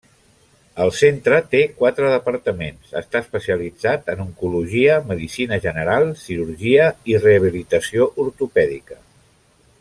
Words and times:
El 0.83 0.91
centre 0.99 1.35
té 1.51 1.59
quatre 1.81 2.07
departaments, 2.13 2.95
està 3.01 3.21
especialitzat 3.25 4.09
en 4.15 4.23
oncologia, 4.25 4.95
medicina 5.13 5.61
general, 5.67 6.07
cirurgia 6.25 6.89
i 7.13 7.21
rehabilitació 7.27 8.09
ortopèdica. 8.27 9.01